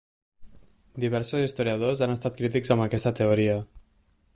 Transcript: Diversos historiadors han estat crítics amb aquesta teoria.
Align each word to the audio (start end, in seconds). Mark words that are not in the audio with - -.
Diversos 1.03 1.43
historiadors 1.49 2.03
han 2.07 2.15
estat 2.17 2.41
crítics 2.41 2.77
amb 2.77 2.87
aquesta 2.87 3.17
teoria. 3.23 3.65